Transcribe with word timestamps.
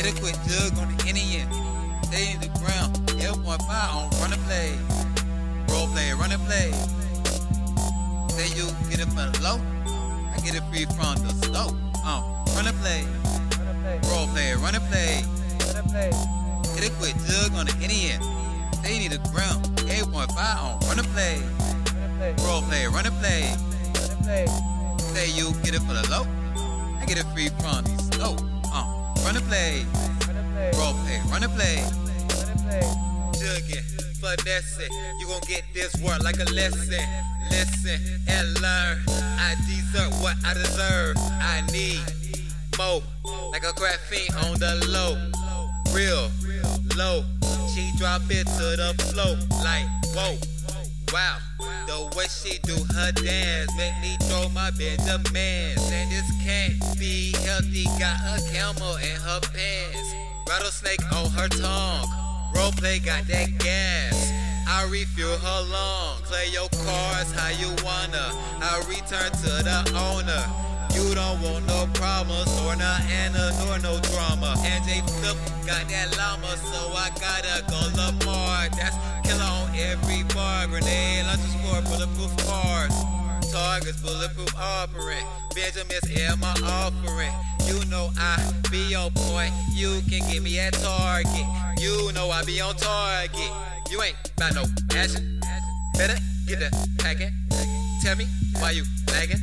Hit 0.00 0.16
a 0.16 0.20
quick 0.22 0.36
jug 0.48 0.78
on 0.78 0.96
the 0.96 1.08
Indian. 1.08 1.46
Stay 2.04 2.32
in 2.32 2.40
the 2.40 2.48
ground. 2.56 2.96
L.5 3.20 3.60
on 3.68 4.08
run 4.16 4.32
and 4.32 4.42
play. 4.48 4.72
Roll 5.68 5.88
Play, 5.88 6.14
run 6.14 6.32
and 6.32 6.40
play. 6.48 6.72
Say 8.32 8.48
you 8.56 8.64
get 8.88 9.00
it 9.04 9.12
for 9.12 9.28
the 9.28 9.38
low. 9.44 9.60
I 10.32 10.40
get 10.40 10.56
it 10.56 10.64
free 10.72 10.86
from 10.96 11.20
the 11.20 11.28
stove. 11.44 11.76
Uh, 12.00 12.24
run 12.56 12.66
and 12.66 12.78
play. 12.80 13.04
Roll 14.08 14.26
Play, 14.28 14.54
run 14.54 14.74
and 14.74 14.84
play. 14.88 15.20
Hit 16.72 16.88
a 16.88 16.92
quick 16.96 17.16
jug 17.28 17.52
on 17.52 17.66
the 17.66 17.76
Indian. 17.84 18.22
Stay 18.80 19.04
in 19.04 19.12
the 19.12 19.20
ground. 19.28 19.68
L.5 19.84 20.32
on 20.64 20.80
run 20.88 20.98
and 20.98 21.08
play. 21.12 21.44
Roll 22.48 22.62
Play, 22.62 22.86
run 22.86 23.04
and 23.04 23.16
play. 23.20 23.52
Say 25.12 25.28
you 25.36 25.52
get 25.62 25.74
it 25.74 25.82
for 25.82 25.92
the 25.92 26.08
low. 26.08 26.24
I 26.98 27.04
get 27.04 27.18
it 27.18 27.26
free 27.34 27.50
from 27.60 27.84
the 27.84 28.02
stove. 28.14 28.40
Uh, 28.72 28.99
run 29.24 29.36
and 29.36 29.46
play. 29.46 29.84
Roll 30.78 30.94
Play, 31.04 31.20
run 31.30 31.42
and 31.42 31.52
play. 31.54 31.76
Jugging, 33.38 33.84
finesse. 34.20 34.88
You 35.18 35.26
gon' 35.26 35.40
get 35.48 35.64
this 35.74 35.94
work 36.02 36.22
like 36.22 36.38
a 36.38 36.50
lesson. 36.52 37.04
Listen 37.50 38.00
and 38.28 38.60
learn. 38.60 38.98
I 39.08 39.54
deserve 39.66 40.12
what 40.22 40.36
I 40.44 40.54
deserve. 40.54 41.16
I 41.18 41.62
need 41.72 42.02
more. 42.78 43.02
Like 43.50 43.64
a 43.64 43.72
graphene 43.72 44.32
on 44.44 44.58
the 44.58 44.86
low. 44.88 45.16
Real 45.94 46.30
low. 46.96 47.24
She 47.74 47.90
drop 47.98 48.22
it 48.30 48.46
to 48.46 48.76
the 48.76 48.94
flow. 49.12 49.36
Like, 49.64 49.86
whoa. 50.14 50.59
Wow. 51.12 51.38
The 51.86 52.16
way 52.16 52.26
she 52.28 52.58
do 52.62 52.76
her 52.94 53.10
dance 53.10 53.70
make 53.76 53.98
me 54.00 54.16
throw 54.28 54.48
my 54.50 54.70
Benjamins. 54.70 55.90
And 55.90 56.10
this 56.10 56.30
can't 56.44 56.78
be 56.98 57.32
healthy. 57.44 57.84
Got 57.98 58.20
a 58.38 58.52
camel 58.52 58.94
in 58.96 59.16
her 59.18 59.40
pants. 59.40 60.14
Rattlesnake 60.48 61.02
on 61.12 61.30
her 61.30 61.48
tongue. 61.48 62.06
Roll 62.54 62.70
Play 62.72 63.00
got 63.00 63.26
that 63.26 63.58
gas. 63.58 64.32
I 64.68 64.88
refuel 64.88 65.36
her 65.36 65.62
lungs. 65.62 66.20
Play 66.28 66.46
your 66.52 66.68
cards 66.68 67.32
how 67.32 67.50
you 67.58 67.74
wanna. 67.82 68.30
I 68.62 68.78
return 68.88 69.32
to 69.32 69.64
the 69.64 69.92
owner. 69.98 70.69
You 71.00 71.14
don't 71.14 71.40
want 71.40 71.66
no 71.66 71.88
promise 71.94 72.46
nor 72.60 72.76
no 72.76 72.96
Anna, 73.08 73.52
nor 73.64 73.78
no 73.78 73.98
drama. 74.12 74.54
And 74.64 74.84
J 74.84 75.00
Flip 75.00 75.36
got 75.66 75.88
that 75.88 76.12
llama, 76.16 76.52
so 76.60 76.92
I 76.92 77.08
gotta 77.16 77.64
go 77.72 77.80
Lamar. 77.96 78.68
That's 78.76 78.96
killer 79.24 79.42
on 79.42 79.74
every 79.74 80.24
bar. 80.34 80.66
Grenade, 80.66 81.24
launcher 81.24 81.48
score, 81.56 81.80
bulletproof 81.88 82.36
cars. 82.46 82.92
Targets, 83.50 84.00
bulletproof 84.02 84.54
offering. 84.56 85.24
Benjamin's 85.54 86.04
in 86.10 86.38
my 86.38 86.54
offering. 86.68 87.32
You 87.64 87.82
know 87.88 88.10
I 88.18 88.36
be 88.70 88.94
on 88.94 89.10
point. 89.14 89.52
You 89.72 90.02
can 90.08 90.20
get 90.30 90.42
me 90.42 90.58
at 90.60 90.74
Target. 90.74 91.46
You 91.80 92.12
know 92.12 92.30
I 92.30 92.44
be 92.44 92.60
on 92.60 92.76
target. 92.76 93.50
You 93.90 94.02
ain't 94.02 94.16
got 94.38 94.54
no 94.54 94.64
action. 94.94 95.40
Better 95.94 96.18
get 96.46 96.60
the 96.60 96.88
packet. 96.98 97.32
Tell 98.02 98.16
me 98.16 98.26
why 98.60 98.72
you 98.72 98.84
lagging. 99.08 99.40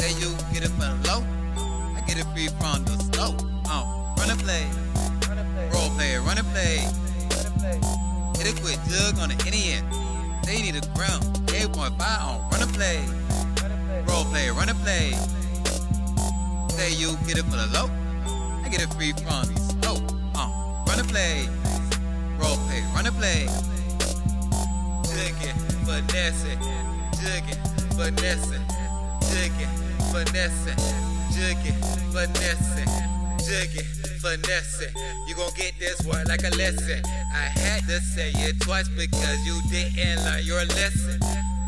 Say 0.00 0.12
you 0.20 0.30
get 0.52 0.62
it 0.64 0.70
for 0.78 0.86
the 0.86 0.98
low. 1.08 1.24
I 1.96 2.02
get 2.06 2.18
it 2.18 2.26
free 2.32 2.48
from 2.48 2.84
the 2.84 2.96
stove. 3.02 3.38
Uh, 3.68 3.84
run 4.18 4.30
and 4.30 4.40
play. 4.40 4.66
Roll 5.72 5.90
Play, 5.90 6.16
run 6.16 6.38
and 6.38 6.46
play. 6.48 6.86
Hit 8.38 8.46
a 8.46 8.62
quick 8.62 8.78
jug 8.88 9.18
on 9.18 9.28
the 9.30 9.36
Indian. 9.46 9.84
They 10.44 10.62
need 10.62 10.76
a 10.76 10.86
ground. 10.94 11.24
8.5 11.48 11.78
on 11.78 11.98
by 11.98 12.16
on 12.22 12.50
run 12.50 12.62
and 12.62 12.72
play. 12.74 13.04
Roll 14.06 14.24
Play, 14.24 14.50
run 14.50 14.68
and 14.68 14.78
play. 14.80 15.12
Say 16.76 16.92
you 16.92 17.16
get 17.26 17.38
it 17.38 17.44
for 17.44 17.56
the 17.56 17.68
low. 17.74 17.90
I 18.64 18.68
get 18.70 18.80
it 18.82 18.92
free 18.94 19.12
from 19.12 19.52
the 19.52 19.60
stove. 19.60 20.02
Uh, 20.34 20.48
run 20.86 21.00
and 21.00 21.08
play. 21.08 21.48
Roll 22.38 22.56
Play, 22.68 22.82
run 22.94 23.06
and 23.06 23.16
play. 23.16 23.46
Jugging, 25.10 25.58
finesse, 25.84 26.54
jugging, 27.18 27.60
finesse, 27.98 28.60
jugging, 29.26 29.87
finesse, 30.12 30.74
jugging, 31.32 31.78
finesse, 32.12 32.84
jugging, 33.46 33.88
finesse. 34.20 34.88
You 35.26 35.34
gon' 35.34 35.50
get 35.56 35.72
this 35.78 36.00
word 36.06 36.26
like 36.28 36.44
a 36.44 36.54
lesson. 36.56 37.02
I 37.32 37.48
had 37.60 37.82
to 37.88 38.00
say 38.00 38.30
it 38.34 38.60
twice 38.60 38.88
because 38.88 39.46
you 39.46 39.60
didn't 39.70 40.24
learn 40.24 40.44
your 40.44 40.64
lesson. 40.64 41.20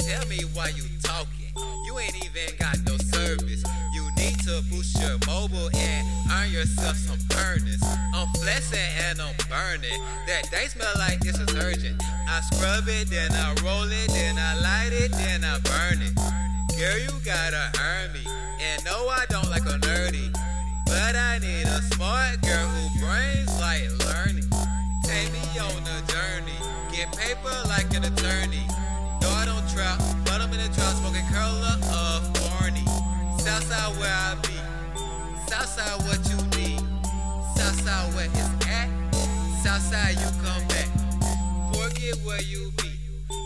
Tell 0.00 0.26
me 0.28 0.40
why 0.52 0.68
you 0.76 0.84
talking. 1.02 1.52
You 1.86 1.98
ain't 1.98 2.16
even 2.24 2.56
got 2.58 2.76
no 2.86 2.96
service. 2.98 3.64
You 3.94 4.10
need 4.16 4.38
to 4.40 4.62
boost 4.70 4.98
your 5.00 5.18
mobile 5.26 5.70
and 5.74 6.06
earn 6.32 6.50
yourself 6.50 6.96
some 6.96 7.18
earnings. 7.46 7.82
I'm 8.12 8.28
flexing 8.40 8.78
and 9.08 9.20
I'm 9.20 9.34
burning. 9.48 9.98
That 10.26 10.50
day 10.50 10.66
smell 10.66 10.92
like 10.98 11.20
this 11.20 11.38
is 11.38 11.54
urgent. 11.54 12.02
I 12.28 12.40
scrub 12.52 12.88
it, 12.88 13.08
then 13.08 13.32
I 13.32 13.54
roll 13.62 13.84
it, 13.84 14.08
then 14.08 14.36
I 14.38 14.54
light 14.60 14.92
it, 14.92 15.12
then 15.12 15.44
I 15.44 15.58
burn 15.60 16.02
it. 16.02 16.43
Girl, 16.78 16.98
you 16.98 17.20
gotta 17.24 17.70
earn 17.80 18.12
me. 18.12 18.26
And 18.60 18.84
no, 18.84 19.06
I 19.08 19.26
don't 19.28 19.48
like 19.48 19.62
a 19.62 19.78
nerdy. 19.78 20.34
But 20.86 21.14
I 21.14 21.38
need 21.38 21.66
a 21.66 21.80
smart 21.94 22.42
girl 22.42 22.66
who 22.66 22.98
brains 22.98 23.60
like 23.60 23.86
learning. 24.10 24.50
Take 25.04 25.30
me 25.32 25.58
on 25.60 25.70
a 25.70 26.02
journey. 26.10 26.58
Get 26.90 27.16
paper 27.16 27.54
like 27.68 27.94
an 27.94 28.02
attorney. 28.02 28.66
No, 29.22 29.30
I 29.30 29.44
don't 29.46 29.62
trap, 29.70 30.02
but 30.24 30.40
I'm 30.40 30.52
in 30.52 30.58
the 30.58 30.74
trap 30.74 30.94
smoking 30.98 31.22
curler 31.30 31.78
of 31.94 32.32
Barney. 32.42 32.84
Southside 33.38 33.96
where 34.00 34.10
I 34.10 34.34
be. 34.42 34.58
Southside 35.46 36.02
what 36.08 36.26
you 36.26 36.38
need. 36.58 36.82
Southside 37.54 38.14
where 38.14 38.26
it's 38.26 38.66
at. 38.66 38.90
Southside 39.62 40.18
you 40.18 40.26
come 40.42 40.66
back. 40.66 40.90
Forget 41.70 42.18
where 42.26 42.42
you 42.42 42.72
be. 42.78 42.90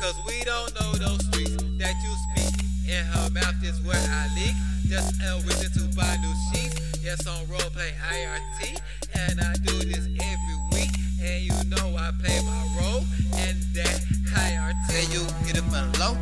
Cause 0.00 0.16
we 0.26 0.42
don't 0.44 0.72
know 0.80 0.92
those 0.94 1.22
streets 1.26 1.62
that 1.76 1.94
you 2.02 2.14
speak. 2.32 2.69
In 2.90 3.06
her 3.06 3.30
mouth 3.30 3.62
is 3.62 3.80
where 3.82 3.94
I 3.94 4.26
leak. 4.34 4.56
Just 4.88 5.14
a 5.22 5.38
reason 5.46 5.70
to 5.78 5.96
buy 5.96 6.16
new 6.18 6.34
sheets. 6.50 6.74
Yes, 7.00 7.24
on 7.24 7.46
Roll 7.46 7.70
Play 7.70 7.94
IRT. 8.02 8.80
And 9.14 9.40
I 9.40 9.52
do 9.62 9.78
this 9.86 10.10
every 10.18 10.58
week. 10.72 10.90
And 11.22 11.38
you 11.46 11.54
know 11.70 11.94
I 11.94 12.10
play 12.18 12.34
my 12.42 12.62
role. 12.82 13.06
And 13.38 13.54
that 13.78 14.02
IRT. 14.34 14.90
Say 14.90 15.06
you 15.14 15.22
get 15.46 15.56
it 15.56 15.62
for 15.70 15.86
low. 16.02 16.18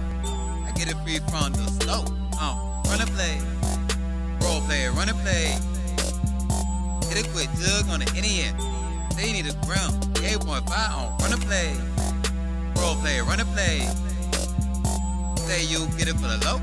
I 0.68 0.72
get 0.76 0.92
it 0.92 0.96
free 1.04 1.20
from 1.32 1.52
the 1.56 1.64
stove. 1.80 2.12
Uh, 2.36 2.60
run 2.84 3.00
and 3.00 3.10
play. 3.16 3.40
Roll 4.44 4.60
Play, 4.68 4.88
run 4.88 5.08
and 5.08 5.18
play. 5.24 5.56
Hit 7.08 7.24
a 7.24 7.30
quick 7.32 7.48
jug 7.56 7.88
on 7.88 8.00
the 8.00 8.12
Indian. 8.14 8.54
They 9.16 9.32
need 9.32 9.48
a 9.48 9.56
ground. 9.64 10.04
8.5 10.20 10.68
on 10.68 11.16
run 11.16 11.32
and 11.32 11.42
play. 11.48 11.72
Roll 12.76 12.94
Play, 12.96 13.20
run 13.22 13.40
and 13.40 13.48
play. 13.56 13.88
Say 15.58 15.64
you 15.64 15.88
get 15.98 16.06
it 16.06 16.14
for 16.14 16.28
the 16.28 16.38
low. 16.46 16.60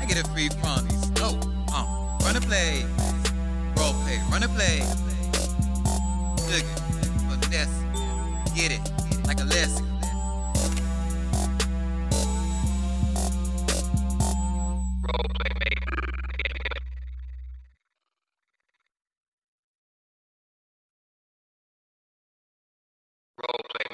I 0.00 0.06
get 0.06 0.16
it 0.16 0.26
free 0.28 0.48
from 0.48 0.88
the 0.88 0.94
stove. 0.94 1.44
Uh, 1.70 1.84
run 2.24 2.36
and 2.36 2.44
play. 2.46 2.86
Roll 3.76 3.92
Play, 4.00 4.18
run 4.32 4.42
and 4.42 4.52
play. 4.54 4.80
It, 6.48 6.64
finesse. 7.42 7.68
Get 8.56 8.72
it, 8.72 8.80
like 9.26 9.40
a 9.40 9.44
lesson. 9.44 9.84
Made. 15.60 15.84
Roll 23.36 23.60
Play 23.68 23.93